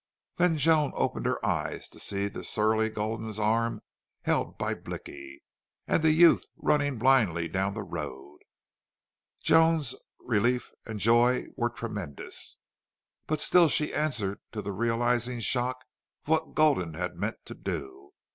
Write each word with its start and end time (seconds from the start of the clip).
Then 0.37 0.57
Joan 0.57 0.93
opened 0.95 1.27
her 1.27 1.45
eyes 1.45 1.87
to 1.89 1.99
see 1.99 2.27
the 2.27 2.43
surly 2.43 2.89
Gulden's 2.89 3.37
arm 3.37 3.83
held 4.23 4.57
by 4.57 4.73
Blicky, 4.73 5.43
and 5.87 6.01
the 6.01 6.09
youth 6.09 6.47
running 6.57 6.97
blindly 6.97 7.47
down 7.47 7.75
the 7.75 7.83
road. 7.83 8.39
Joan's 9.43 9.93
relief 10.19 10.71
and 10.87 10.99
joy 10.99 11.45
were 11.55 11.69
tremendous. 11.69 12.57
But 13.27 13.41
still 13.41 13.69
she 13.69 13.93
answered 13.93 14.39
to 14.53 14.63
the 14.63 14.71
realizing 14.73 15.39
shock 15.39 15.85
of 16.23 16.29
what 16.29 16.55
Gulden 16.55 16.95
had 16.95 17.15
meant 17.15 17.45
to 17.45 17.53
do. 17.53 18.13